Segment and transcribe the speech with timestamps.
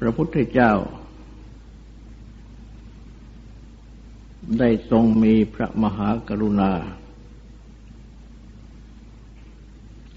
[0.00, 0.72] พระพุทธเจ้า
[4.58, 6.72] ได้ทรงมีพระมหากรุณา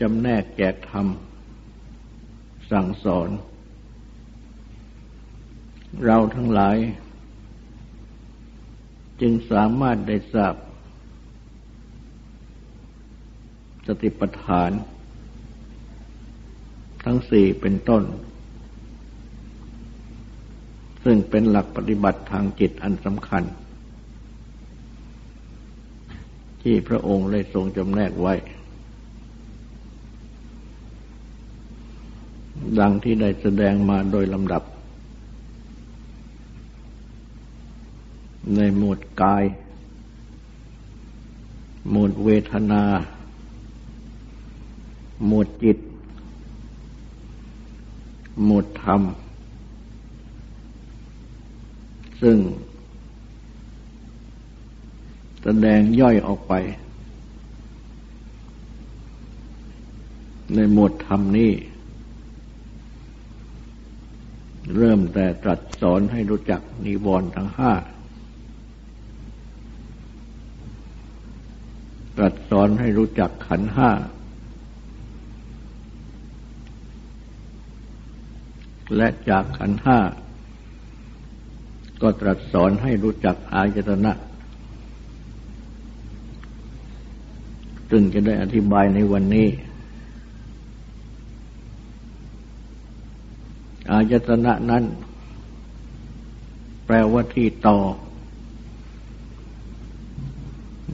[0.02, 1.07] จำแนกแจกธรรม
[2.71, 3.29] สั่งสอน
[6.03, 6.77] เราทั้งหลาย
[9.21, 10.55] จึงสามารถได้ทราบ
[13.87, 14.71] สติปัฏฐาน
[17.05, 18.03] ทั้งสี่เป็นต้น
[21.03, 23.44] ซึ่งเป็นหลักปฏิบัติทางจิตอันสำคัญ
[26.61, 28.33] ที่พระองค์ได้ทรงจำแนกไว้
[32.80, 34.63] ดังที่ได้แสดงมาโดยลำดับ
[38.55, 39.43] ในหมวดกาย
[41.91, 42.83] หมวดเวทนา
[45.27, 45.77] หมวดจิต
[48.45, 49.02] หมวดธรรม
[52.21, 52.37] ซึ่ง
[55.43, 56.54] แสดงย่อยออกไป
[60.55, 61.52] ในหมวดธรรมนี้
[64.76, 67.71] เริ่มแต่ตรัสสอนให้รู้จักนิวรณ์ทั้งห้า
[72.17, 73.92] ตรัสสอนให้รู้จักขันห้า
[78.98, 79.99] และจากขันห้า
[82.02, 84.12] ก็ตรัสสอนให้รู้จักอายตนะ
[87.92, 89.48] จึงจะได้อธิบายในวันนี้
[93.92, 94.84] อายตนะนั้น
[96.86, 97.80] แปลว่าที่ต่อ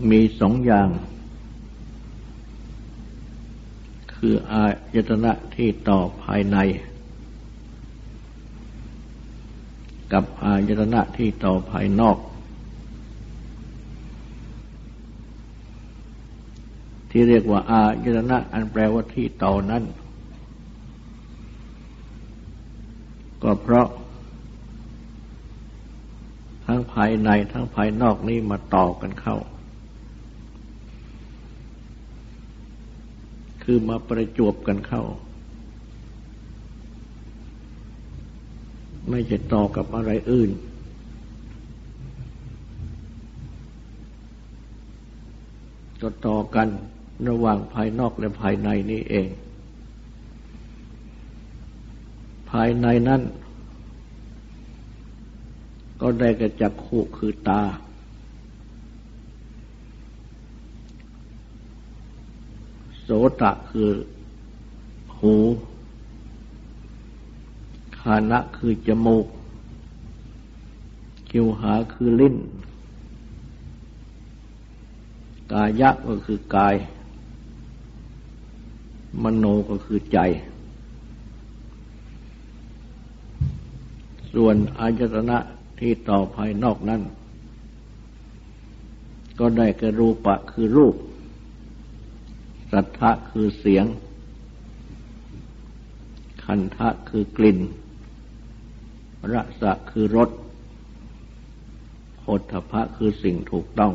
[0.09, 0.89] มีสองอย่าง
[4.15, 4.63] คืออา
[4.95, 6.57] ยตนะที่ต่อภายใน
[10.13, 12.17] กับอายตนะที่ต่อภายนอก
[17.11, 19.83] ที่เรียกว่าอายตนะอันแปลว่าที่ต่อนั้น
[23.43, 23.87] ก็เพราะ
[26.65, 29.37] ทั้งภายในทั้งภายนอกนี้มาต่อกันเข้า
[33.63, 35.03] คือมาประจวบกันเข้า
[39.09, 40.51] ไม่จะต่อกับอะไรอื่น
[46.01, 46.67] ก็ต่อกัน
[47.29, 49.27] ระหว่างภายนอกและภายในนี่เอง
[52.51, 53.21] ภายในนั้น
[56.01, 57.61] ก็ได้กระจักขู่คือตา
[63.01, 63.09] โส
[63.41, 63.89] ตะคือ
[65.19, 69.25] หูานะคือจมูก
[71.29, 72.35] คิวหาคือลิ้น
[75.51, 76.75] กายะก็คือกาย
[79.23, 80.19] มโนก็คือใจ
[84.33, 85.37] ส่วนอายตนะ
[85.79, 87.01] ที่ต่อภายนอกนั้น
[89.39, 90.95] ก็ได้แก่รูปะคือรูป
[92.71, 93.85] สัทธะคือเสียง
[96.43, 97.59] คันทะคือกลิ่น
[99.33, 100.29] รสะคือรส
[102.17, 103.93] โพธพะคือสิ่งถูกต้อง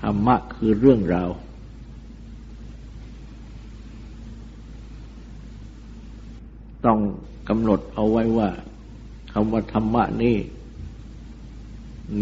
[0.00, 1.30] ธรรมะคือเรื่องราว
[6.86, 6.98] ต้อง
[7.48, 8.50] กำหนดเอาไว้ว่า
[9.32, 10.36] คำว่าธรรมะนี่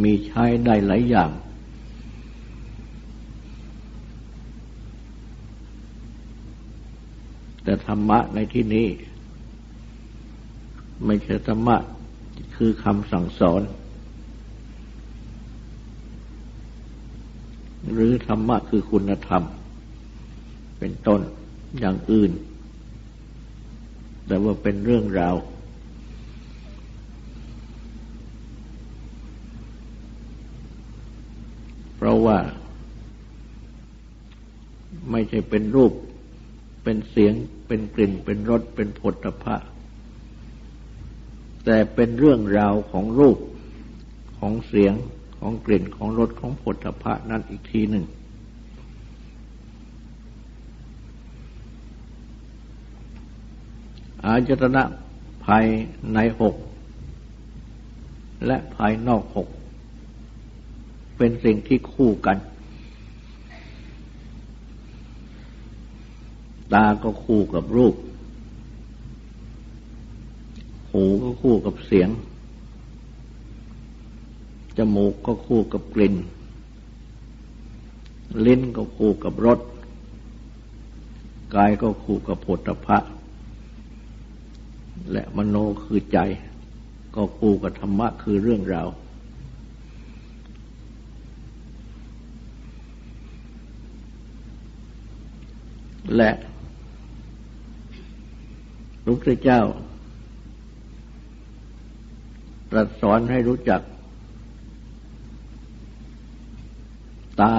[0.03, 1.31] มีใช้ได้หลายอย่าง
[7.63, 8.87] แต่ธรรมะในที่นี้
[11.07, 11.77] ไม่ใช่ธรรมะ
[12.57, 13.63] คือคำสั่งสอน
[17.93, 19.43] หรือธรรมะคือคุณธรรม
[20.79, 21.21] เป็นต้น
[21.79, 22.33] อย่างอื่น
[24.27, 25.37] แต่ว่าเป็นเรื่องราว
[31.97, 32.39] เพราะว่า
[35.11, 35.93] ไม่ใช่เป็นรูป
[36.85, 37.35] เป็นเสียง
[37.67, 39.57] เป็นกลิ่น เป็นรส เป็นผลตภะ
[41.71, 43.39] แต่เป็นเรื่องราวของรูป
[44.39, 44.95] ของเสียง
[45.39, 48.05] ของกลิ่นของรสของผลตภะนั่นอีกทีหนึ่ง
[54.25, 54.83] อาจตนะ
[55.45, 55.65] ภาย
[56.13, 56.55] ในหก
[58.47, 59.49] และภายนอกหก
[61.17, 62.37] เป็นสิ่งที่คู่กัน
[66.73, 67.95] ตาก็คู่กับรูป
[70.93, 72.09] หูก็คู่กับเสียง
[74.77, 76.15] จมูกก็คู่กับกลิ่น
[78.47, 79.59] ลิ้นก็คู่กับรส
[81.55, 82.99] กายก็คู่กับผลพะ
[85.13, 86.19] และมโนคือใจ
[87.15, 88.89] ก็คู่กับธรรมะคือเรื่องราว
[96.17, 96.31] และ
[99.03, 99.61] พระพุทธเจ้า
[102.79, 103.83] รัสสอนให้รู้จัก
[107.41, 107.55] ตา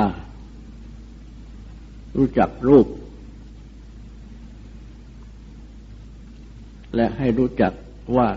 [2.18, 2.88] รู้จักรูป
[6.96, 7.74] และให้รู้จัก
[8.18, 8.30] ว่า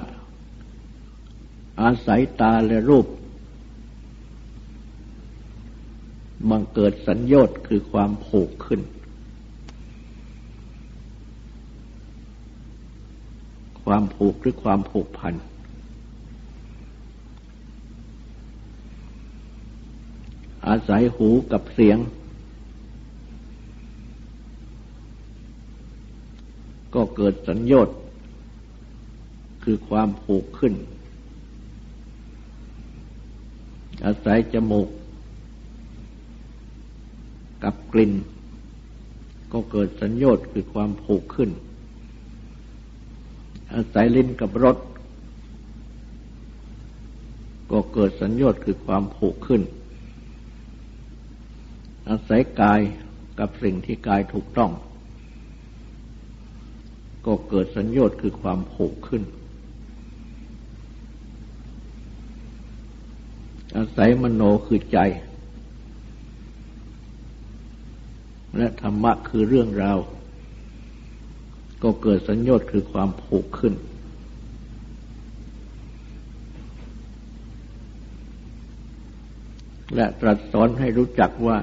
[1.83, 3.07] อาศัยตาและรูป
[6.51, 8.81] บังเกิดสัญญต์คือความผูกขึ้น
[13.85, 15.35] ความผูกหรือความผูกพัน
[20.73, 21.99] อาศัยหูกับเสียง
[26.95, 27.97] ก็เกิดสัญญต์
[29.65, 30.75] คือความผูกขึ้น
[34.07, 34.89] อาศัยจมูก
[37.65, 38.13] กับกลิ่น
[39.53, 41.51] ก็เกิดสัญญต์คือความผูกขึ้น
[43.75, 44.77] อาศัยลิ้นกับรส
[47.71, 49.63] ก็เกิดสัญญต์คือความผูกขึ้น
[52.09, 52.81] อาศัยกาย
[53.39, 54.71] กับสิ่งที่กายถูกต้อง
[57.27, 59.23] ก็เกิดสัญญต์คือความผูกขึ้น
[63.77, 64.99] อาศัยมโนคือใจ
[68.57, 69.99] และธรรมะคือเรื่องราว
[71.83, 73.75] ก็เกิดสัญญต์คือความผูกขึ้น
[79.95, 81.59] และตรัสสอนให้รู้จักว่า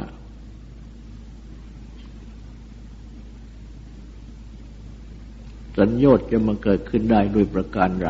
[5.80, 8.10] สัญญต์จะมาเกิดขึ้นได้ด้วยประการไร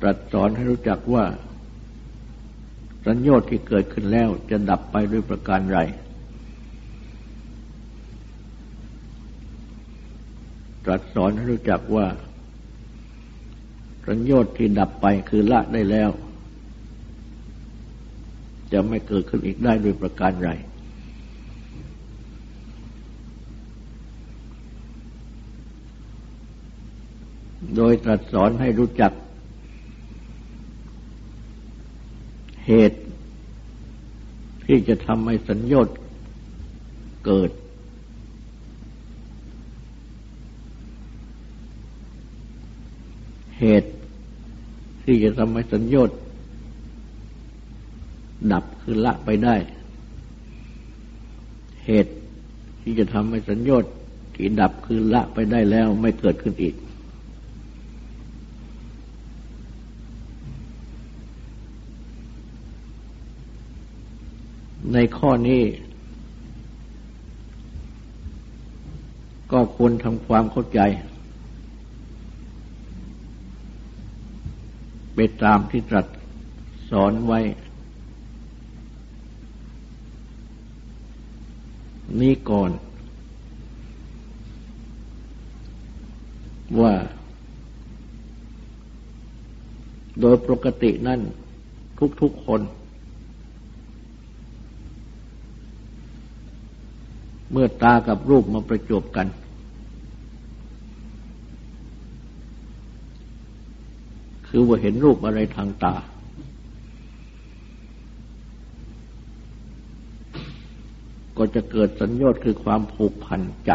[0.00, 1.24] ตรัสสอนให้รู้จักว่า
[3.06, 5.78] สัญญต์ที่เกิดขึ้นแล้วจะดับไปด้วยประการไร
[10.84, 12.06] ตรัสสอนให้รู้จักว่า
[14.08, 16.10] สัญญต์ที่ดับไปคือละได้แล้ว
[18.72, 20.50] จะไม่เกิดขึ้นอีกได้ด้วยประการไร
[27.76, 29.12] โดยตรัสสอนให้รู้จัก
[32.66, 32.98] เหตุ
[34.66, 35.96] ที่จะทำให้สัญญต์
[37.26, 37.50] เกิด
[43.58, 43.90] เหตุ
[45.04, 46.16] ที่จะทำให้สัญญต์
[48.52, 49.56] ดับคือละไปได้
[51.86, 52.12] เหตุ
[52.82, 53.90] ที่จะทำให้สัญญต์
[54.34, 56.74] ที่ดับคือละไปได้แล้วไม่เกิดขึ้นอีก
[64.92, 65.62] ในข้อนี้
[69.52, 70.80] ก็ควรทำความเข้าใจ
[75.14, 76.06] ไปตามที่ตรัส
[76.90, 77.40] สอนไว้
[82.20, 82.70] นี้ก่อน
[86.80, 86.94] ว่า
[90.20, 91.20] โดยปกตินั่น
[92.20, 92.60] ทุกๆคน
[97.56, 99.26] เมื่อตากับรูปมาประจบกัน
[104.48, 105.94] คือว่าเห็นรูปอะไรทางตา
[111.38, 113.72] ก็จะเกิดสัญญาณคือความผูกพันใจ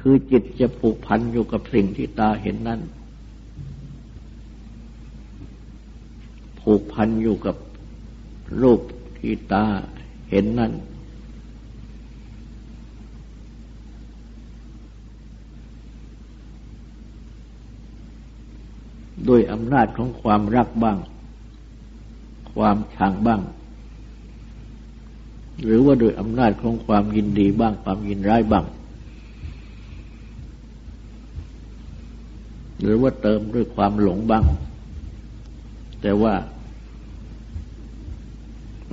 [0.00, 2.80] คือจิตจะผูกพันอยู่กับสิ่งที่ตาเห็นนั้น
[6.60, 7.56] ผูกพันอยู่กับ
[8.62, 8.80] รูป
[9.18, 9.66] ที่ตา
[10.34, 10.72] ห็นนั้น
[19.28, 20.98] ด้วยอำนาจของความรักบ้าง
[22.54, 23.40] ความชังบ้าง
[25.64, 28.64] หรือว่าโดยอำนาจของความยินดีบ้าง ความยินร้ายบ้าง
[32.80, 34.44] หรือว่าเติมด้วยความหลงบ้าง
[36.02, 36.34] แต่ว่า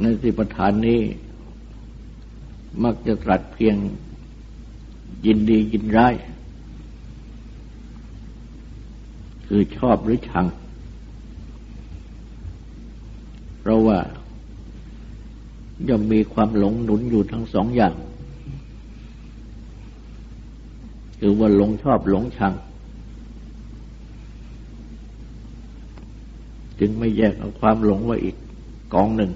[0.02, 1.00] ในสิปทานนี้
[2.84, 3.76] มักจะตรัสเพียง
[5.26, 6.16] ยินดียินร้าย
[9.48, 10.46] คือชอบหรือชัง
[13.60, 14.00] เพราะว่า
[15.88, 17.96] ย่อมมีความหลงหนุนอยู่ทั้งสองอย่าง
[21.20, 22.54] คือว่าหลงชอบหลงชัง
[26.80, 28.36] จึงไม่แยกเอาความหลงไว้อีก
[28.94, 29.32] กองหนึ่ง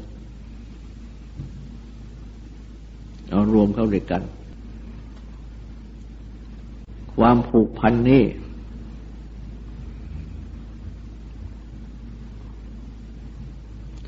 [3.36, 4.22] เอารวมเข้าด้วยกัน
[7.16, 8.24] ความผูกพันนี้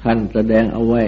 [0.01, 1.01] ท่านแสดงเอาไว้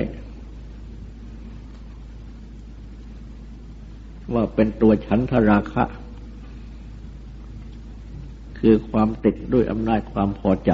[4.33, 5.83] ว่าเป็นตัวฉันทราคะ
[8.59, 10.71] คือความติดด้วยอำนาจความพอใจ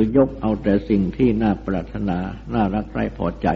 [0.00, 2.18] คือยกเอาแต่สิ่งที่น่าปรารถนา
[2.54, 3.48] น่ารักใคร่พอใจ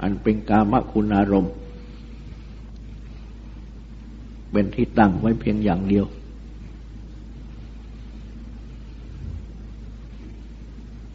[0.00, 1.54] อันเป็นกามคุณอารมณ์
[4.52, 6.06] เป็นที่ตั้งไว้เพียงอย่างเดียว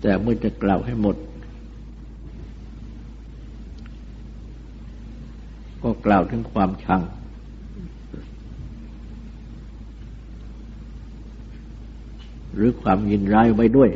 [0.01, 1.15] แต่เมื่อจะกล่าวให้หมด
[5.82, 7.03] ก็กล่าวถึงความชัง
[12.57, 13.89] หรือความยินร้ายไว้ด้วย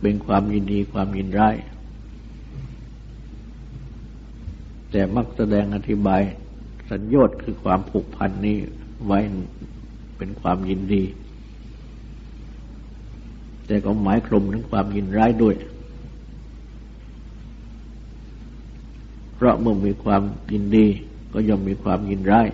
[0.00, 1.56] เป็นความยินดีความยินร้าย
[4.90, 6.22] แต่มักแสดงอธิบาย
[6.90, 8.56] สัญญาคือความผูกพันนี้
[9.06, 9.18] ไว้
[10.16, 11.02] เป็นความยินดี
[13.66, 15.56] แต่ก็หมายคลุมถึงความยินร้ายด้วย
[19.34, 20.86] เพราะเมื่อมีความยินดี
[21.32, 22.48] ก็ย่อมมีความยินร้าย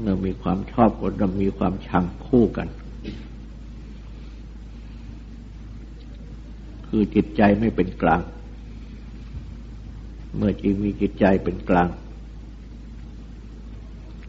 [0.00, 2.68] เมื่อมีความชอบก็จะมีความชังคู่กัน
[6.88, 8.22] คือจิตใจไม่เป็นกลาง
[10.36, 11.88] เมื่อจิตมีจิตใจเป็นกลาง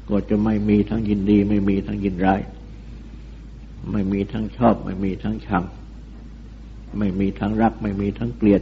[0.09, 2.41] ก็จะไม่มีทั้งยินดี ไม่มีทั้งยินร้าย
[3.91, 5.63] ไม่มีทั้งชอบ ไม่มีทั้งชัง
[6.97, 8.61] ไม่มีทั้งรัก ไม่มีทั้งเกลียด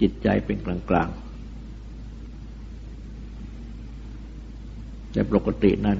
[0.00, 1.08] จิตใจเป็นกลางกลาง
[5.18, 5.98] แต่ปกตินั้น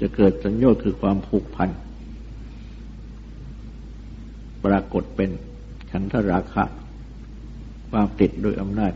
[0.00, 1.70] จะเกิดสัญญาคือความผูกพัน
[4.64, 5.30] ปรากฏเป็น
[5.90, 6.64] ฉันทราคะ
[7.90, 8.92] ความติดโดยอำนาจ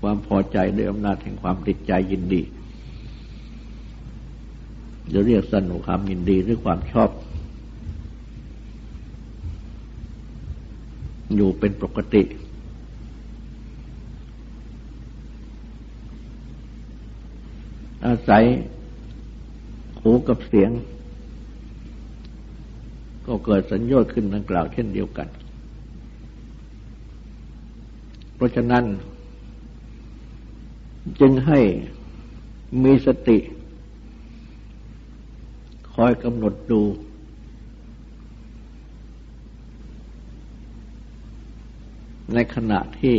[0.00, 2.42] ความพอใจโดยอำนาจแห่งความติดใจยินดี
[5.12, 7.10] จะเรียกสนุความยินดีหรือความชอบ
[11.34, 12.22] อยู่เป็นปกติ
[18.06, 18.44] อาศัย
[20.00, 20.70] หูกับเสียง
[23.26, 25.28] ก็เกิดสัญญาณขึ้นดังกล่าวเช่นเดียวกัน
[28.34, 28.84] เพราะฉะนั้น
[31.20, 31.60] จึงให้
[32.84, 33.38] มีสติ
[35.92, 36.82] คอยกำหนดดู
[42.34, 43.16] ในขณะที่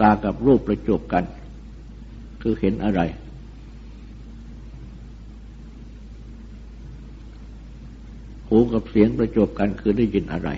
[0.00, 1.24] ตากับรูปประจบกัน
[2.42, 3.00] คือเห็นอะไร
[8.52, 10.50] หูกับเสียงประจบกันคือได้ยินอะไร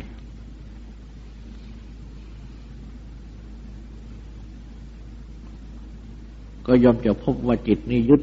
[6.66, 8.22] ก็ยอมจะพบว่าจิตนี้ยึด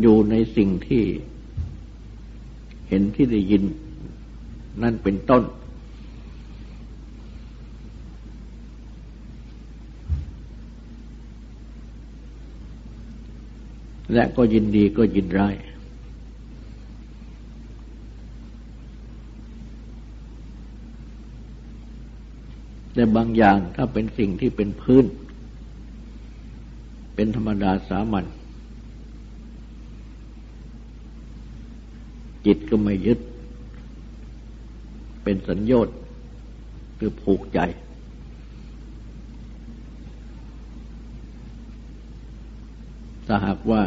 [0.00, 1.04] อยู่ในสิ่งที่
[2.88, 3.62] เห็นที่ได้ยิน
[4.82, 5.42] นั่นเป็นต้น
[14.12, 15.56] และก็ยินดีก็ยินร้าย
[22.98, 25.04] แต่บางอย่างถ้าเป็นสิ่งที่เป็นพื้น
[27.14, 28.24] เป็นธรรมดาสามัญ
[32.46, 33.18] จิตก็ไม่ยึด
[35.24, 35.88] เป็นสัญญา
[36.98, 37.60] คือผูกใจ
[43.26, 43.82] ถ้าหากว่า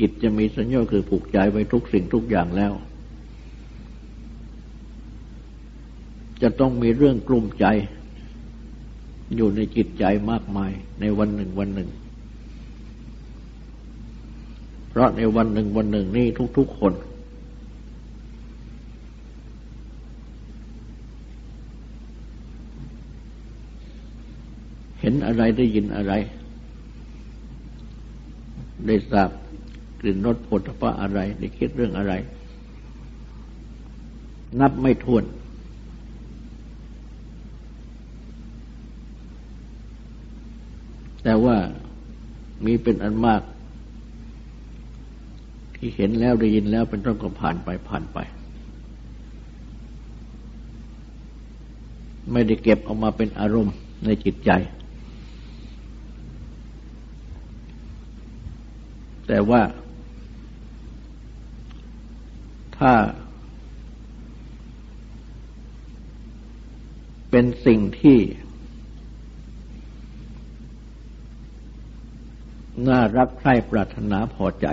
[0.00, 2.74] จิตจะมีสัญญาคือผูกใจไว้ทุกสิ่งทุกอย่างแล้ว
[6.42, 7.66] จะต้องมีเรื่องกลุ่มใจ
[9.36, 11.90] อยู่ในจิตใจมากมายในวันหนึ่งวันหนึ่ง
[14.88, 16.26] เพราะในวันหนึ่งวันหนึ่งนี่
[16.58, 16.92] ทุก ๆ คน
[25.00, 26.12] เห็นอะไรได้ยินอะไร
[28.86, 29.30] ได้ทราบ
[30.00, 32.14] กลิ่นรสผลพระอะไร ได้คิดเรื่องอะไร
[34.60, 35.24] นับไม่ถ้วน
[41.28, 41.56] แต่ว่า
[42.64, 43.42] มีเป็นอันมาก
[45.76, 48.18] ที่เห็นแล้วได้ยินแล้วเป็นต้นก็ผ่านไปผ่านไป
[52.32, 54.50] ไม่ได้เก็บออกมาเป็นอารมณ์ในจิตใจ
[59.26, 59.62] แต่ว่า
[62.78, 62.92] ถ้า
[67.30, 68.18] เป็นสิ่งที่
[72.88, 74.66] น่ารักใคร่ปรารถนาพอใจ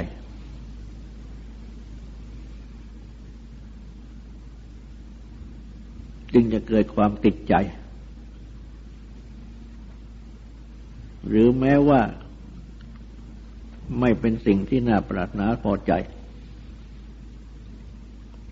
[6.33, 7.53] จึงจะเกิดความติดใจ
[11.27, 12.01] หรือแม้ว่า
[13.99, 15.93] ไม่เป็นสิ่งที่น่าปรารถนาพอใจ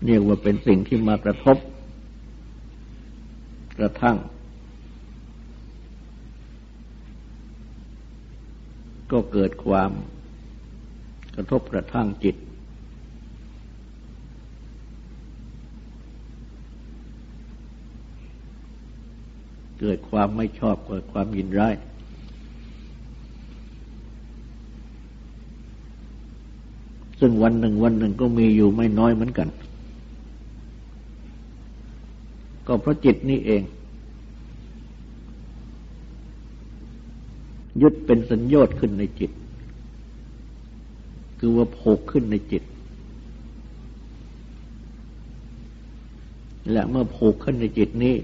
[0.06, 1.56] เรียกว่าเป็นสิ่งที่มากระทบ
[3.78, 4.16] กระทั่ง
[9.12, 9.90] ก็เกิดความ
[11.34, 12.36] กระทบกระทั่งจิต
[19.80, 21.74] เกิดความไม่ชอบเกิดความยินร้าย
[27.20, 29.48] ซึ่งวันหนึ่งวันหนึ่งก็มีอยู่ไม่น้อยเหมือนกัน
[32.66, 33.62] ก็เพราะจิตนี้เอง
[37.82, 39.30] ยึดเป็นสัญญาขึ้นในจิต
[41.38, 42.62] คือว่าโผกขึ้นในจิต
[46.72, 48.16] และเมื่อผูกขึ้นในจิตนี้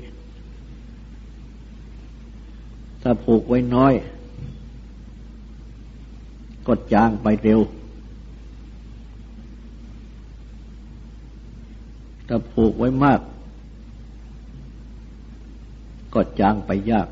[3.03, 3.95] ถ้าผูกไว้น้อย
[6.67, 7.61] ก็จางไปเร็ว
[12.29, 13.21] ถ้าผูกไว้มาก
[16.15, 17.09] ก็จางไปยาก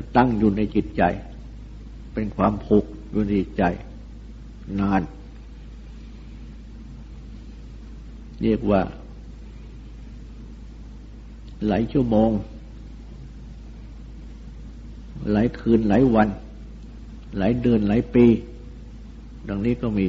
[0.00, 1.02] จะตั้งอยู่ในจิตใจ
[2.14, 3.62] เป็นความผูกอยู่ในใจ
[4.80, 5.02] นาน
[8.42, 8.80] เรียกว่า
[11.66, 12.30] หลายชั่วโมง
[15.32, 16.28] หลายคืนหลายวัน
[17.38, 18.26] หลายเดือนหลายปี
[19.48, 20.06] ดังนี้ก็มี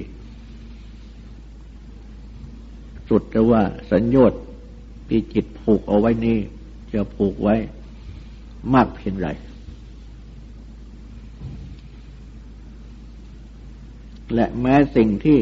[3.09, 4.33] สุดแต่ว่าสัญญาณ
[5.09, 6.37] ที่จิตผูกเอาไว้นี้
[6.93, 7.55] จะผูกไว้
[8.73, 9.29] มากเพียงไร
[14.33, 15.39] และแม้สิ่งที่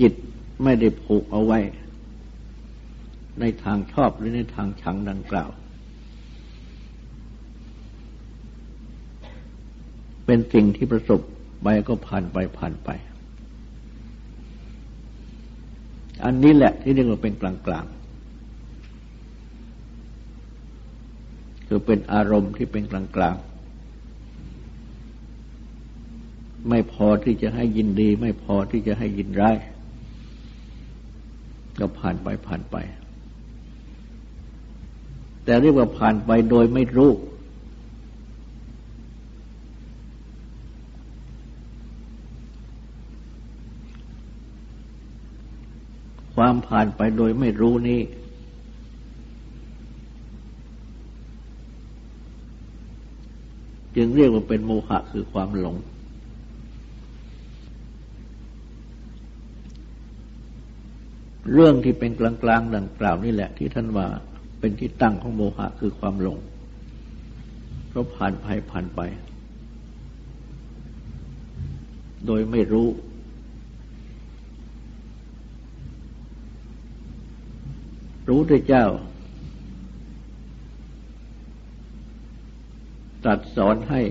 [0.00, 0.12] จิต
[0.62, 1.58] ไม่ได้ผูกเอาไว้
[3.40, 5.50] ในทางชอบหรือในทางชังดังกล่าว
[10.26, 11.20] เป็นสิ่งที่ประสบ
[11.62, 12.90] ไปก็ผ่านไปผ่านไป
[16.24, 17.86] อันนี้แหละที่เรียกว่าเป็นกลางกลาง
[21.68, 23.36] คือเป็นอารมณ์ที่เป็นกลางกลาง
[26.68, 29.56] ไม่พอที่จะให้ยินดี ไม่พอที่จะให้ยินร้าย
[31.78, 32.76] ก็ผ่านไปผ่านไป
[35.44, 37.10] แต่เรียกว่าผ่านไปโดยไม่รู้
[46.34, 48.00] ความผ่านไปโดยไม่รู้นี้
[53.96, 55.76] จึงเรียกว่าเป็นโมหะคือความหลง
[61.52, 64.06] เรื่องที่เป็นกลางๆดังกล่าวนี่แหละ ที่ท่านว่า
[64.60, 66.38] เป็นที่ตั้งของโมหะคือความหลง
[67.88, 69.00] เพราะผ่านไปผ่านไป
[72.26, 72.88] โดยไม่รู้
[78.28, 78.86] รู้ด้วยเจ้า
[83.24, 84.02] ตรัสสอนให้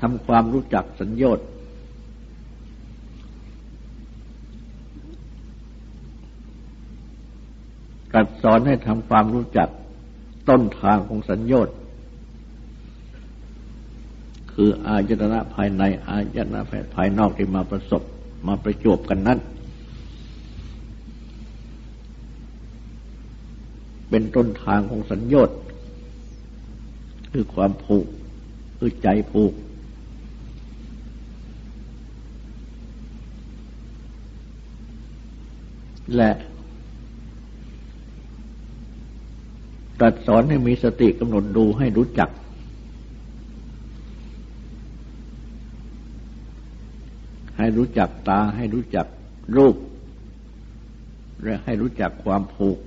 [0.00, 1.46] ทำความรู้จักสัญญต์
[8.14, 9.68] ตรัสสอนให้ทำความรู้จัก
[10.48, 11.74] ต้นทางของสัญญต์
[14.52, 16.60] คืออายตนะภายในอายตนะ
[16.94, 18.02] ภายนอกที่มาประสบ
[18.48, 19.38] มาประจบกันนั้น
[24.10, 25.56] เป็นต้นทางของสัญญต์
[27.32, 28.06] คือความผูก
[28.78, 29.52] คือใจผูก
[36.16, 36.30] และ
[40.02, 42.30] ตรัสสอนให้มีสติกำหนดดูให้รู้จัก
[47.58, 49.06] ให้รู้จักตาให้รู้จัก
[49.56, 49.76] รูป
[51.42, 52.78] และให้รู้จักความผูก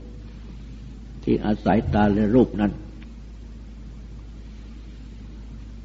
[1.24, 2.72] ที่อาศัยตาและรูปนั้น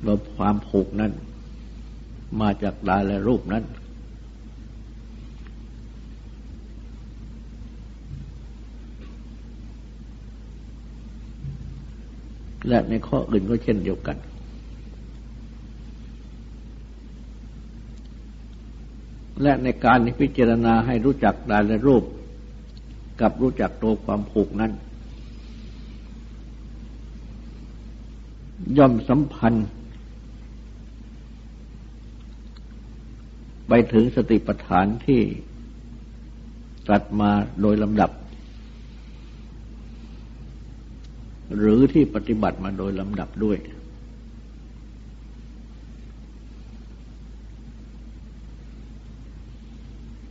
[0.04, 1.12] ว่าความผูกนั้น
[2.40, 3.64] มาจากตาและรูปนั้น
[12.68, 14.16] และในข้ออื่นก็เช่นเดียวกัน
[19.42, 22.05] และในการพิจารณาให้รู้จักตาและรูป
[23.20, 24.73] กับรู้จักตัวความผูกนั้น
[28.79, 29.68] ย่อมสัมพันธ์
[33.68, 35.23] ไปถึงสติปัฏฐานที่
[36.87, 38.11] ตรัสมาโดยลำดับ
[41.56, 43.58] หรือที่ปฏิบัติมาโดยลำดับด้วย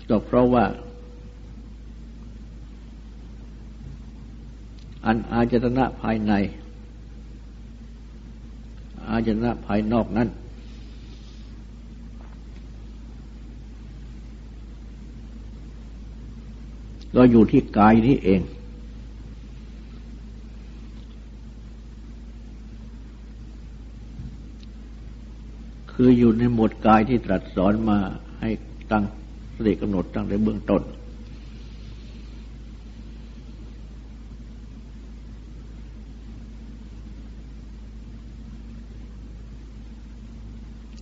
[0.09, 0.65] ก็เพราะว่า
[5.05, 6.33] อันอาจตนะภายใน
[9.09, 10.29] อาจตนะภายนอกนั้น
[17.15, 18.41] ก็อยู่ที่กายนี้เอง
[26.01, 27.99] คืออยู่ในหมวดกายที่ตรัสสอนมา
[28.41, 28.49] ให้
[28.91, 29.03] ตั้ง
[29.55, 30.81] สติกำหนดตั้งแต่เบื้องต้น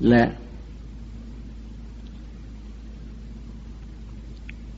[0.09, 0.23] และ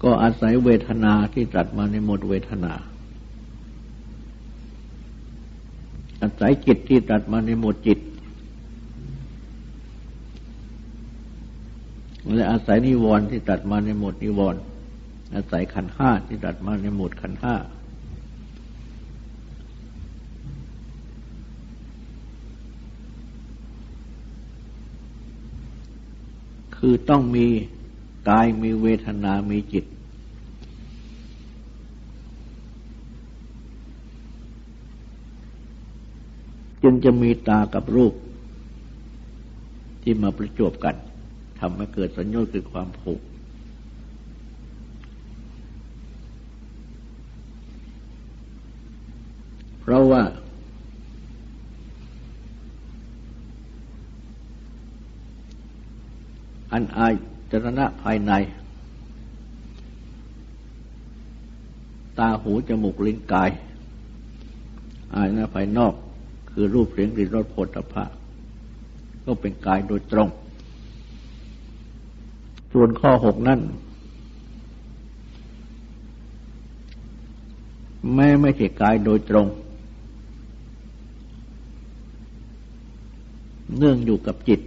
[0.03, 2.73] ก็อาศัยเวทนาที่ตรัสมาในหมดเวทนา
[6.21, 7.99] อาศัยจิตที่ตรัสมาในหมดจิต
[12.34, 14.62] และอาศัยนิวรณ์ที่ตรัสมาในหมดนิวรณ์
[15.36, 17.56] อาศัยขันห้าที่ตรัสมาในหมดขันห้า
[26.78, 27.46] คือต้องมี
[28.30, 29.86] กายมีเวทนา มีจิต
[36.84, 38.13] จึงจะมีตากับรูป
[40.02, 40.96] ที่มาประจบกัน
[41.60, 43.22] ทำให้เกิดสัญญาคือความผูก
[49.80, 50.24] เพราะว่า
[56.72, 57.13] อันอาย
[57.52, 58.32] จรณะภายใน
[62.17, 63.50] ตาหูจมูกลิ้นกาย
[65.15, 65.93] อายนะภายนอก
[66.52, 68.06] คือรูปเสียงกลิ่นรสโผฏฐะ
[69.26, 70.30] ก็เป็นกายโดยตรง
[72.73, 73.60] ส่วนข้อหกนั่น
[78.13, 79.47] แม้ไม่ใช่กายโดยตรง
[83.77, 84.62] เนื่องอยู่กับจิต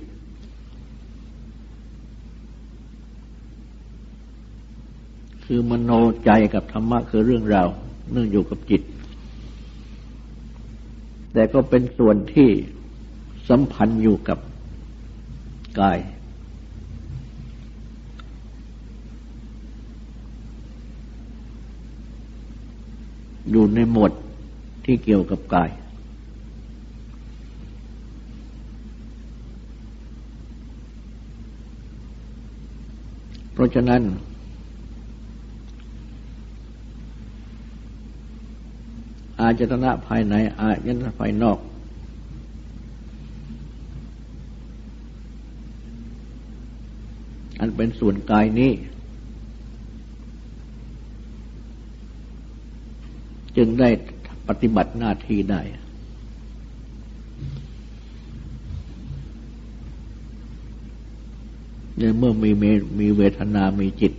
[5.44, 5.90] คือมโน
[6.24, 7.68] ใจกับธรรมะคือเรื่องราว
[8.12, 8.82] เนื่องอยู่กับจิต
[11.32, 12.50] แต่ก็เป็นส่วนที่
[13.48, 14.38] สัมพันธ์อยู่กับ
[15.80, 15.98] กาย
[23.50, 24.12] อยู่ในหมวด
[24.84, 25.70] ที่เกี่ยวกับกาย
[33.52, 34.02] เพราะฉะนั้น
[39.40, 41.58] อาจตนะภายใน อาจตนะภายนอก
[47.60, 48.70] อันเป็นส่วนกายนี้
[53.64, 53.90] จึงได้
[54.48, 55.60] ปฏิบัติหน้าที่ได้
[61.98, 62.50] ในเมื่อมี
[63.00, 64.12] มีเวทนา มีจิต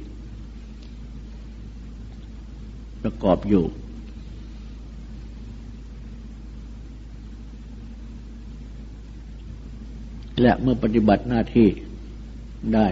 [3.04, 3.66] ประกอบอยู่
[10.42, 11.68] และเมื่อปฏิบัติหน้าที่
[12.76, 12.88] ได้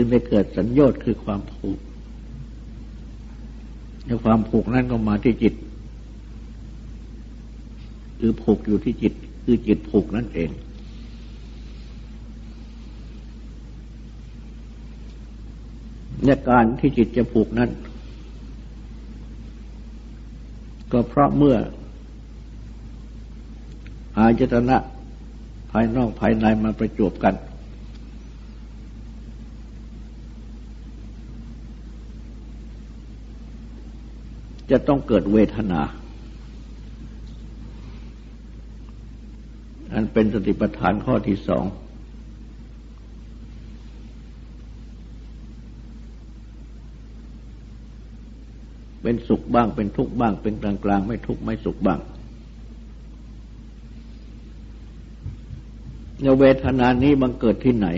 [0.00, 1.78] จึงได้เกิดสัญญาตคือความผูก
[4.06, 5.54] ในความผูกนั้นก็มาที่จิต
[8.18, 9.12] คือผูกอยู่ที่จิต
[9.44, 10.50] คือจิตผูกนั่นเอง
[16.24, 17.70] ในการที่จิตจะผูกนั้น
[20.92, 21.56] ก็เพราะเมื่อ
[24.16, 24.76] อาจตนะ
[25.70, 27.34] ภายนอกภายในมาประจบกัน
[34.70, 35.82] จะต้องเกิดเวทนา
[39.92, 41.64] อันเป็นสติปัฏฐานข้อที่สอง
[49.02, 52.00] เป็นสุขบ้างเป็นทุกข์บ้าง เป็นกลางกลางไม่ทุกข์ไม่สุขบ้าง
[56.22, 57.88] เนเวทนานี้บังเกิดที่ไหน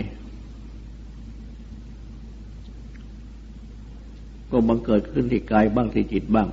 [4.51, 6.47] ก็บังเกิดขึ้นที่กายบ้างที่จิตบ้าง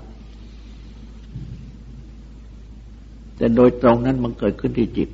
[3.36, 5.08] แต่โดยตรงนั้นบังเกิดขึ้นที่จิต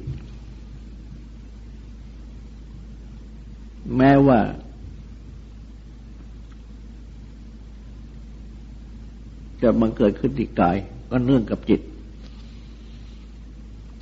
[3.97, 4.39] แม้ว่า
[9.63, 10.77] จะมันเกิดขึ้นที่กาย
[11.11, 11.81] ก็เนื่องกับจิต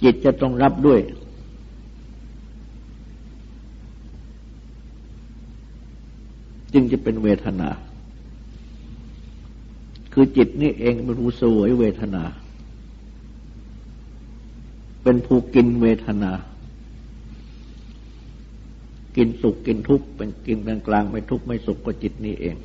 [0.03, 1.01] จิตจะต้องรับด้วย
[6.73, 7.69] จึงจะเป็นเวทนา
[10.13, 12.25] คือจิตนี่เองเป็นผู้สวยเวทนา
[15.03, 16.33] เป็นผู้กินเวทนา
[19.17, 22.57] กินสุขกินทุกข์เป็นกินกลางกลางไม่ทุกข์ไม่สุขก็จิตนี้เอง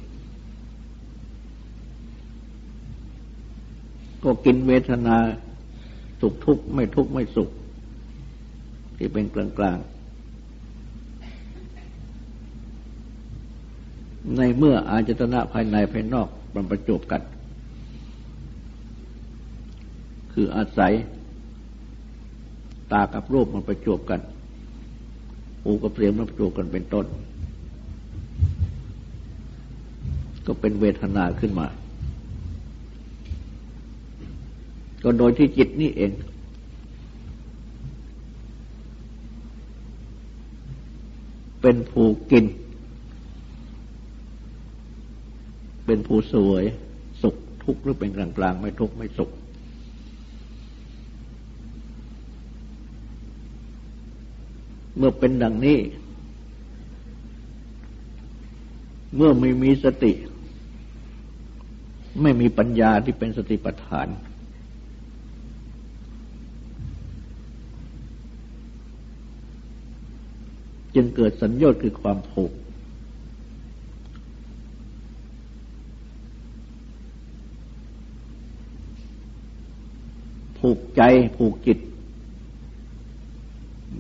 [4.24, 5.18] ก็กินเวทนา
[6.22, 7.50] สุขทุกข์ไม่ทุกข์ไม่สุข
[8.98, 9.78] ที่เป็นกลางกลาง
[14.36, 17.22] ในเมื่ออาจตนะภายในภายนอกมันประจบกัน
[20.40, 20.94] คืออาศัย
[22.92, 24.22] ตากับรูปมันประจบกัน
[25.64, 27.06] หูกับเสียงมันประจบกันเป็นต้น
[30.46, 31.68] ก็เป็นเวทนาขึ้นมา
[35.04, 36.12] ก็โดยที่จิตนี่เอง
[41.62, 42.46] เป็นผู้กิน
[45.86, 46.64] เป็นผู้สวย
[47.22, 49.32] สุขทุกข์หรือเป็นกลางกลางไม่ทุกข์ไม่สุข
[54.98, 55.80] เมื่อเป็นดังนี้
[59.16, 60.14] เมื่อไม่มีสติ
[62.22, 64.08] ไม่มีปัญญาที่เป็นสติปัฏฐาน
[70.96, 72.52] จึงเกิดสัญญาคือความผูก
[80.60, 81.02] ผูกใจ
[81.38, 81.80] ผูกจิต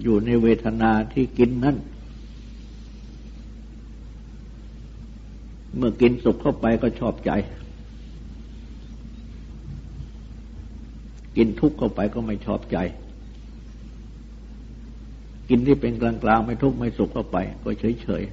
[0.09, 1.75] อยู่ในเวทนาที่กินนั้น
[5.75, 7.31] เมื่อกินสุขเข้าไปก็ชอบใจ
[11.37, 12.77] กินทุกข์เข้าไปก็ไม่ชอบใจ
[15.49, 17.69] กินที่เป็นกลางๆไม่ทุกข์ไม่สุขเข้าไป ก็
[18.01, 18.23] เฉย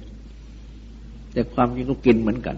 [0.61, 2.57] ๆแต่ความจริงก็กินเหมือนกัน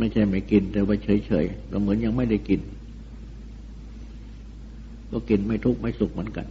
[0.00, 2.60] ไม่ใช่ไม่กิน แต่ว่าเฉยๆก็เหมือนยังไม่ได้กิน
[5.10, 6.46] ก็กินไม่ทุกข์ไม่สุขเหมือนกัน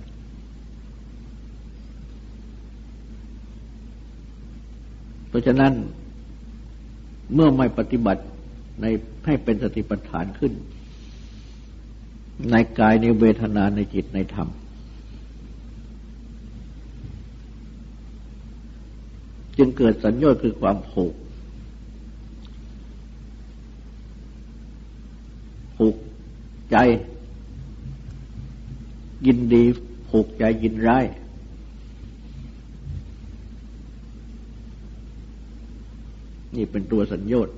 [5.29, 5.73] เพราะฉะนั้น
[7.33, 8.23] เมื่อไม่ปฏิบัติ
[8.81, 8.85] ใน
[9.25, 10.53] ให้เป็นสติปัฏฐานขึ้น
[12.51, 14.47] ในกายในเวทนาในจิตในธรรม
[19.57, 21.13] จึงเกิดสัญญาคือความผูก
[25.79, 25.95] ผูก
[26.71, 26.77] ใจ
[29.25, 29.63] ยินดี
[30.09, 31.05] ผูกใจยินร้าย
[36.55, 37.55] นี่เป็นตัวสัญญต์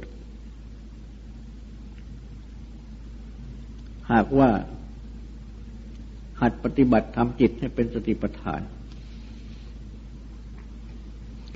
[4.11, 4.49] หากว่า
[6.41, 8.61] หัดปฏิบัติทำจิตให้เป็นสติปัฏฐาน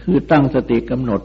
[0.02, 1.22] คือตั้งสติกำหนด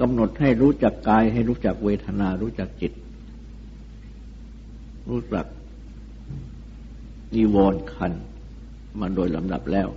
[0.00, 2.92] กำหน ดให้รู้จักกายให้รู้จักเวทนารู้จักจิต
[5.10, 5.46] รู้จัก
[7.34, 8.12] นิวรณ์ขัน
[9.00, 9.88] มาโดยลำดับแล้ว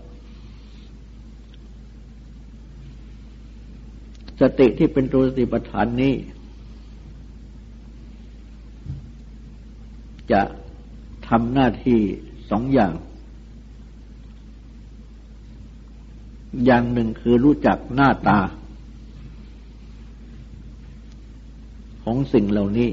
[4.42, 6.14] สติที่เป็นตัวสติปัฏฐานนี้
[10.32, 10.42] จะ
[11.28, 12.00] ทำหน้าที่
[12.50, 12.94] สองอย่าง
[16.66, 18.40] อย่างหนึ่งคือรู้จักหน้าตา
[22.06, 22.90] ของสิ่งเหล่านี้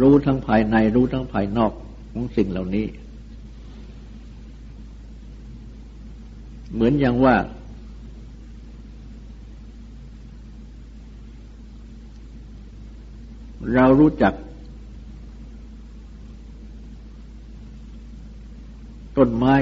[0.00, 1.72] รู้ทั้งภายในรู้ทั้งภายนอก
[2.12, 2.86] ของสิ่งเหล่านี้
[6.74, 7.36] เหมือนอย่างว่า
[13.74, 14.34] เรารู้จัก
[19.16, 19.54] ต้นไม้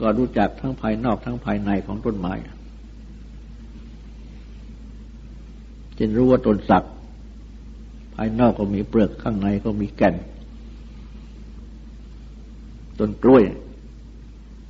[0.00, 2.34] ก็รู้จักทั้งภายนอกทั้งภายในของต้นไม้
[5.98, 6.84] จะรู้ว่าต้นสัก
[8.14, 10.14] ภายนอกก็มีเปลือกข้างในก็มีแก่น
[12.98, 13.44] ต้นกล้วย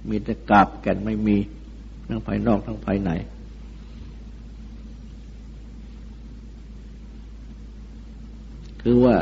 [0.08, 1.36] มีแต่กาบแก่นไม่มี
[2.08, 3.10] ทั้งภายนอกทั้งภายใน
[8.82, 9.16] คือว่า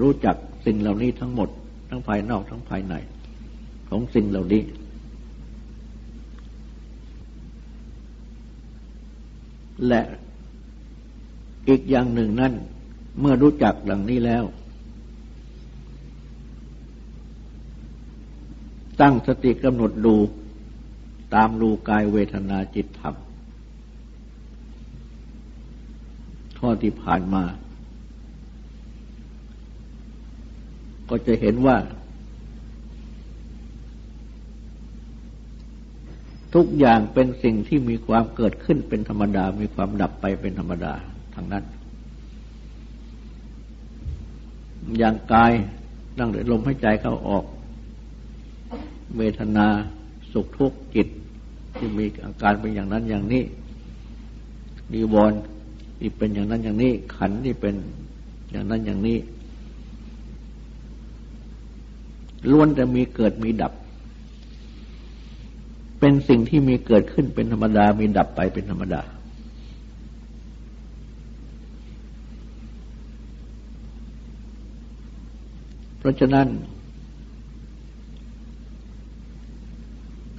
[0.00, 1.48] รู้จักสิ่งเหล่านี้ทั้งหมด
[1.88, 2.94] ทั้งภายนอกทั้งภายใน
[3.96, 4.62] ของสิ่งเหล่านี้
[9.88, 10.02] และ
[11.68, 12.52] อีกอย่างหนึ่งนั่น
[13.20, 14.44] เมื่อรู้จักดังนี้แล้ว
[19.00, 20.16] ตั้งสติกำหนดดู
[21.34, 23.14] ตามรูกายเวทนาจิตธรรม
[26.58, 27.44] ข้อที่ผ่านมา
[31.08, 31.78] ก็จะเห็นว่า
[36.54, 40.92] ทุกอย่างเป็นสิ่งที่มีความเกิดขึ้นเป็นธรรมดา มีความดับไปเป็นธรรมดา
[41.34, 41.64] ทั้งนั้น
[44.98, 45.52] อย่างกาย
[46.18, 47.44] นั่งเดือลมหายใจเข้าออก
[49.16, 49.66] เวทนา
[50.32, 51.08] สุขทุกข์จิต
[51.76, 53.42] ที่มีอาการเป็นอย่างนั้นอย่างนี้
[54.92, 55.38] นิวรณ์
[55.98, 57.74] ที่เป็นอย่างนั้นอย่างนี้ ขันที่เป็น
[58.50, 59.18] อย่างนั้นอย่างนี้
[62.50, 63.72] ล้วนแต่มีเกิดมีดับ
[66.28, 69.02] สิ่งที่มีเกิดขึ้นเป็นธรรมดา มีดับไปเป็นธรรมดา
[75.98, 76.48] เพราะฉะนั้น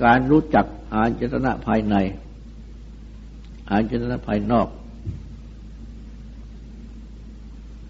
[0.03, 1.95] การรู้จักอาจตนะภายใน
[3.69, 4.67] อาจตนะภายนอก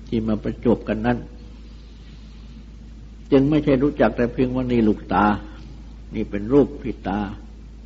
[0.08, 1.18] ที่มาประจบกันนั้น
[3.32, 5.26] จึงไม่ใช่รู้จักแต่เพียงว่านี่ลูกตา
[6.16, 7.20] นี่เป็นรูปพิตา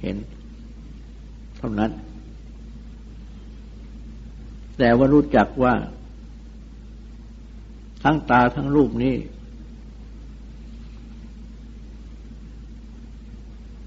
[0.01, 0.17] เห็น
[1.57, 1.91] เท่านั้น
[4.77, 5.73] แต่ว่ารู้จักว่า
[8.03, 9.15] ทั้งตาทั้งรูปนี้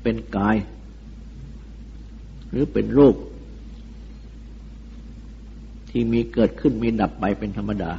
[0.03, 0.57] เป็นกาย
[2.51, 3.17] หรือเป็นรูป
[5.91, 7.93] ที่มีเกิดขึ้นมีดับไปเป็นธรรมดา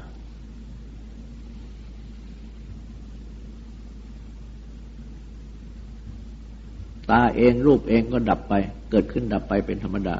[7.09, 8.53] ตาเองรูปเองก็ดับไป
[8.91, 10.17] เกิดขึ้นดับไปเป็นธรรมดา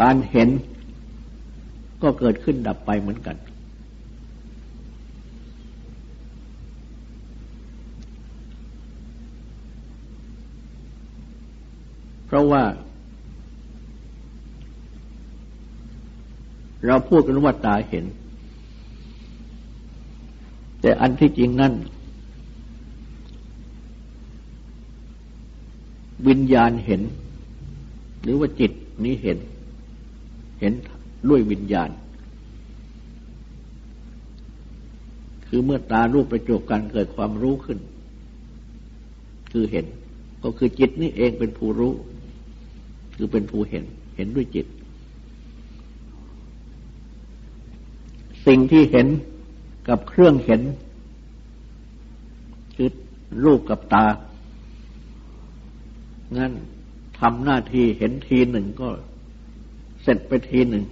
[0.00, 0.48] การเห็น
[2.02, 3.36] ก็เกิดขึ้นดับไปเหมือนกัน
[12.26, 12.62] เพราะว่า
[16.86, 18.04] เราพูดกันว่าตาเห็น
[20.80, 21.72] แต่อันที่จริงนั่น
[26.28, 27.02] วิญญาณเห็น
[28.22, 28.72] หรือว่าจิต
[29.04, 29.38] นี้เห็น
[30.60, 30.72] เห็น
[31.28, 31.90] ด้วยวิญญาณ
[35.48, 37.78] คือเมื่อตารูปประจบกันเกิดความรู้ขึ้น
[39.52, 39.86] คือเห็น
[40.42, 41.92] ก็คือจิตนี่เองเป็นผู้รู้
[43.16, 43.84] คือเป็นผู้เห็น
[44.16, 44.66] เห็นด้วยจิต
[48.46, 49.06] สิ่งที่เห็น
[49.88, 50.62] กับเครื่องเห็น
[52.76, 52.88] คือ
[53.44, 54.04] รูปกับตา
[56.36, 56.52] งั้น
[57.20, 58.88] ทำหน้าที่เห็นทีหนึ่งก็
[60.02, 60.84] เสร็จไปทีหนึ่ง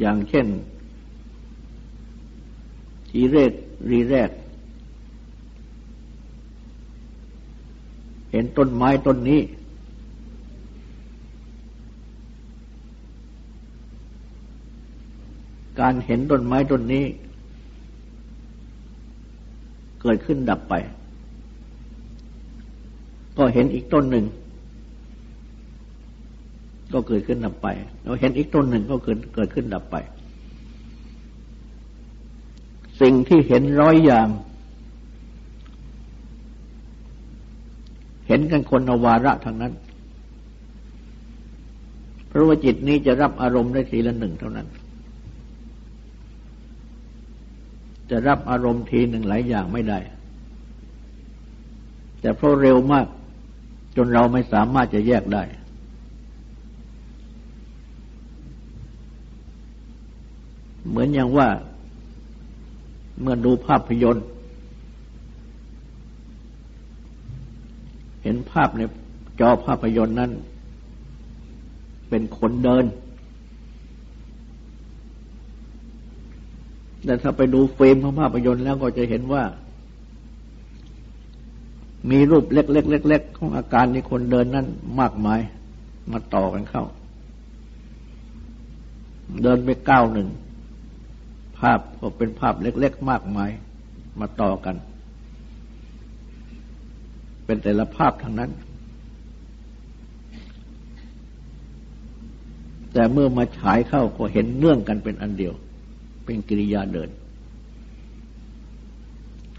[0.00, 0.46] อย่างเช่น
[3.08, 3.52] ทีเรก
[3.90, 4.30] รีแรก
[8.30, 9.40] เห็นต้นไม้ต้นนี้
[15.80, 17.04] การเห็นต้นไม้ต้นนี้
[20.08, 20.74] กิดขึ้นดับไป
[23.36, 24.26] ก็เห็นอีกต้นหนึ่ง
[26.92, 27.68] ก็เกิดขึ้นดับไป
[28.04, 29.96] เราเห็นอีกต้นหนึ่งก็เกิดเกิดขึ้นดับไป
[33.00, 34.28] สิ่งที่เห็นร้อยอย่าง
[38.26, 39.72] เห็นกันคนอวาระทางนั้น
[42.28, 44.66] เพราะว่าจิตนี้จะรับอารมณ์ได้ทีละหนึ่งเท่านั้น
[48.10, 49.98] จะรับอารมณ์ทีหนึ่งหลายอย่างไม่ได้
[52.20, 53.06] แต่เพราะเร็วมาก
[53.96, 55.42] จนเราไม่สามารถจะแยกได้
[60.88, 61.48] เหมือนอย่างว่า
[63.20, 64.26] เมื่อดูภาพยนตร์
[68.22, 68.80] เห็นภาพใน
[69.40, 70.30] จอภาพยนตร์นั้น
[72.08, 72.84] เป็นคนเดิน
[77.08, 79.42] แต่ถ้าไปดูฟิล์มของภาพยนตร์แล้วก็จะเห็นว่า
[82.10, 84.66] มีรูปเล็กๆๆของอาการที่คนเดินนั่น
[85.00, 85.40] มากมาย
[86.12, 86.84] มาต่อกันเข้า
[89.42, 90.28] เดินไปก้าวหนึ่ง
[91.58, 93.50] ภาพก็เป็นภาพเล็กๆมากมาย
[94.20, 94.76] มาต่อกัน
[97.44, 98.50] เป็นแต่ละภาพทางนั้น
[102.92, 105.54] แต่เมื่อมาฉายเข้าก็เห็นเนื่องกันเป็นอันเดียว
[106.28, 107.10] เป็นกิริยาเดิน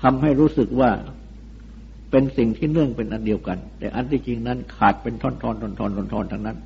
[0.02, 0.92] ทำให้รู้สึกว่า
[2.12, 6.58] เป็นสิ่งที่เนื่องเป็นอันเดียวกัน แต่อันที่จริงนั้นขาดเป็นท่อนๆท่อนๆท่อนๆท่อนๆทั้งนั้น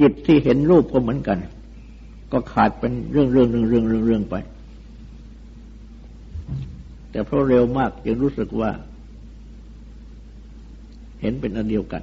[0.00, 1.38] จิตที่เห็นรูปก็เหมือนกัน
[2.32, 4.34] ก็ขาดเป็นเรื่องเรื่องเรื่องเรื่องเรื่องเรื่องไป
[7.10, 8.70] แต่เพราะเร็วมากจึงรู้สึกว่า
[11.20, 12.02] เห็นเป็นอันเดียวกัน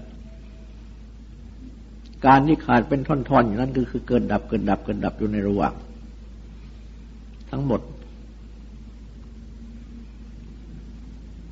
[2.26, 5.74] การที่ขาดเป็นท่อนๆอย่างนั้นก็คือเกิดดับเกิดดับเกิดดับอยู่ในระหว่าง
[7.52, 7.82] ทั้งหมด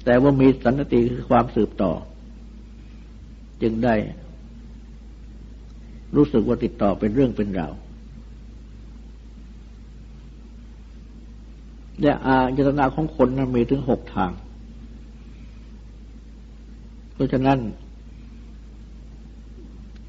[0.05, 1.91] แต่ว่ามีสันติคือความสืบต่อ
[3.61, 3.95] จึงได้
[6.15, 7.74] รู้สึกว่าติดต่อเป็นเรื่องเป็นราว
[12.01, 14.32] และอาจตนาของคนนั้นมีถึงหกทาง
[17.13, 17.57] เพราะฉะนั้น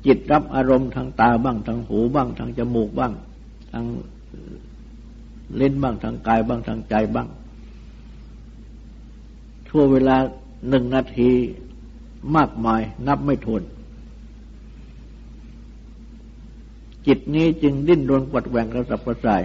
[0.06, 3.12] จิตรับอารมณ์ทางตาบ้างทางหูบ้างทางจมูกบ้าง
[3.72, 3.84] ทาง
[5.56, 7.28] เล่นบ้างทางกายบ้างทางใจบ้าง
[9.68, 10.16] ชั่วเวลา
[10.68, 11.30] หนึ่งนาที
[12.36, 13.62] มากมายนับไม่ถ้วน
[17.06, 19.42] จิตนี้จึงดิ้นรนกวัดแหวงกระสับกระส่าย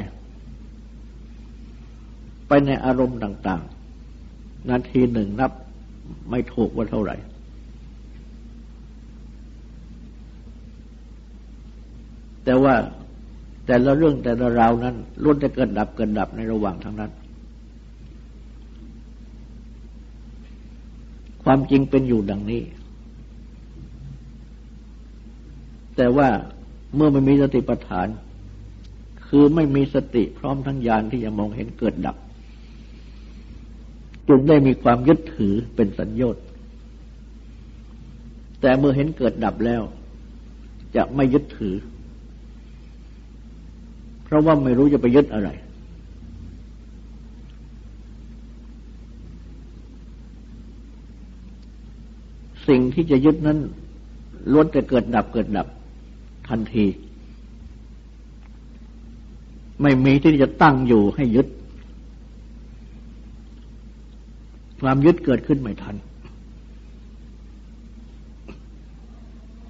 [2.47, 3.61] ไปในอารมณ์ต่าง
[4.15, 5.51] ๆ นาทีหนึ่งนับ
[6.29, 7.15] ไม่ถูกว่าเท่าไหร่
[12.45, 12.75] แต่ว่า
[13.65, 17.11] แต่ละเรื่องแต่ละราวนั้นล้วนจะเกิดดับเกิดดับในระหว่างทางนั้น
[21.43, 22.63] ความจริงเป็นอยู่ดังนี้
[25.97, 26.29] แต่ว่า
[26.95, 28.07] เมื่อไม่มีสติปัฏฐาน
[29.27, 32.17] คือไม่มีสติพร้อมทั้งญาณที่จะมองเห็นเกิดดับ
[34.27, 36.43] จึงได้มีความยึดถือเป็นสัญญต์
[38.61, 39.81] แต่เมื่อเห็นเกิดดับแล้ว
[40.95, 41.75] จะไม่ยึดถือ
[44.33, 45.49] ราะว่าไม่รู้จะไปยึดอะไร
[52.67, 53.59] สิ่งที่จะยึดนั้น
[54.51, 55.67] ล้วนแต่เกิดดับเกิดดับ
[56.49, 56.85] ทันที
[59.81, 61.47] ไม่มีที่จะตั้งอยู่ให้ยึด
[64.81, 65.95] ความยึดเกิดขึ้นไม่ทัน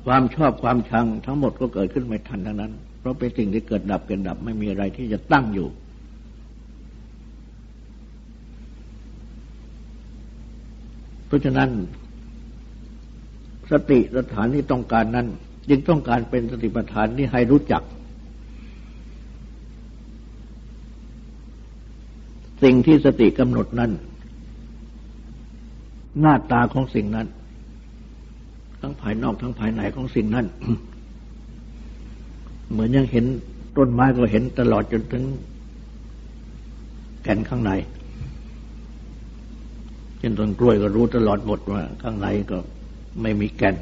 [0.06, 2.74] ความชอบความชังทั้งหมดก็เกิดขึ้นไม่ทันทั้งนั้น
[3.04, 5.68] เพราะเป็นสิ่งที่เกิดดับเกิดดับไม่มีอะไรที่จะตั้งอยู่
[11.28, 11.70] เพราะฉะนั้น
[13.72, 15.28] สติสถานที่ต้องการนั้น
[15.70, 17.84] จึงต้องการเป็นสติปัฏฐานที่ให้รู้จัก
[22.64, 23.92] สิ่งที่สติกำหนดนั้น
[26.20, 27.28] หน้าตาของสิ่งนั้น
[28.82, 30.46] ทั้งภายนอกทั้งภายในของสิ่งนั้น
[32.74, 33.26] เหมือนยังเห็น
[33.78, 35.24] ต้นไม้ก็เห็นตลอดจนถึง
[37.24, 37.72] แก่นข้างใน
[40.18, 42.58] เช่นต้นกล้วยก็รู้ตลอดหมดว่า ข้างในก็
[43.22, 43.76] ไม่มีแก่น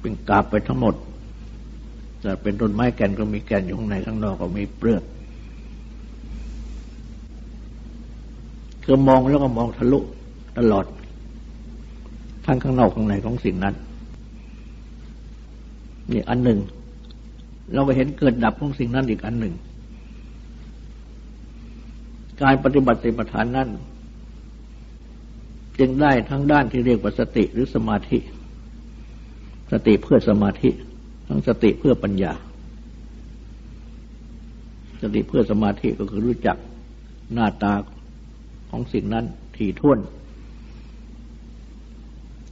[0.00, 0.94] เป็นกาบไปทั้งหมด
[2.20, 5.02] แต่เป็นต้นไม้แก่นก็มีแก่นอยู่ข้างในข้างนอกก็มีเปลือก
[8.84, 9.98] คือมองแล้วก็มองทะลุ
[10.58, 10.86] ตลอด
[12.46, 13.74] ทั้งข้างนอกข้างในของสิ่งนั้น
[16.10, 16.58] นี่อันหนึ่ง
[17.72, 19.54] เราไปเห็นเกิดดับของสิ่งนั้นอีกอันหนึ่ง
[22.42, 23.68] การปฏิบัติสติปัฏฐานนั้น
[25.78, 28.18] จึงได้ทั้งด้านที่เรียกว่าสติหรือสมาธิ
[29.72, 30.70] สติเพื่อสมาธิ
[31.28, 32.32] ทั้งสติเพื่อปัญญา
[35.02, 36.56] สติเพื่อสมาธิก็คือรู้จัก
[37.32, 37.72] หน้าตา
[38.70, 39.24] ของสิ่งนั้น
[39.56, 39.98] ถี่ถ้วน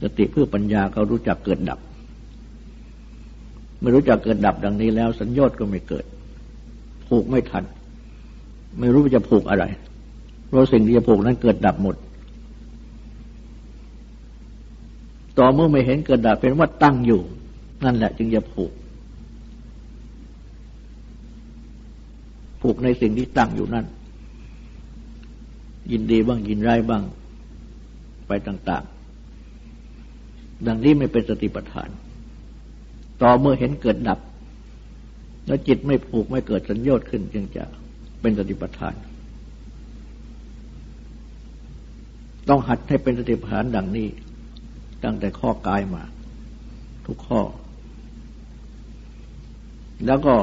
[0.01, 1.79] สติเพื่อปัญญาเขารู้จักเกิดดับ
[3.81, 6.05] ไม่รู้จักเกิดดับดังนี้แล้ว สัญญาก็ไม่เกิด
[7.07, 7.63] ผูกไม่ทัน
[8.79, 9.65] ไม่รู้จะผูกอะไร
[10.47, 11.95] เพราะสิ่งที่จะผูกนั้นเกิดดับหมด
[15.37, 17.21] ต่อเมื่อไม่เห็นเกิดดับเป็นว่าตั้งอยู่
[17.83, 18.71] นั่นแหละ จึงจะผูก
[22.61, 23.85] ผูกในสิ่งที่ตั้งอยู่นั่น
[25.91, 27.03] ยินดีบ้างยินร้ายบ้าง
[28.27, 28.83] ไปต่าง
[29.69, 31.89] ๆ ดังนี้ไม่เป็นสติปัฏฐาน
[33.21, 34.19] ต่อเมื่อเห็นเกิดดับ
[35.47, 37.63] แล้วจิตไม่ผูกไม่เกิดสัญญาขึ้น จึงจะ
[38.21, 38.95] เป็นสติปัฏฐาน
[42.49, 44.07] ต้องหัดให้เป็นสติปัฏฐานดังนี้
[45.03, 46.03] ตั้งแต่ข้อกายมา
[47.05, 47.41] ทุกข้อ
[50.05, 50.35] แล้วก็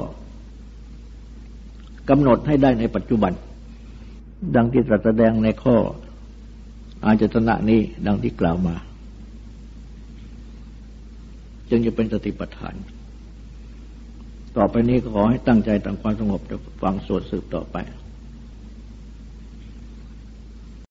[2.08, 3.32] กำหนดให้ได้ในปัจจุบัน
[4.56, 5.76] ดังที่ตรัสแสดงในข้อ
[7.04, 8.74] อาจตนะนี้ดังที่กล่าวมา
[11.72, 12.74] จึงจะเป็นสติปัฏฐาน
[14.56, 17.76] ต่อไปนี้ก็ขอให้ตั้งใจตั้งความสงบจะฟังสวดสืบต่อไป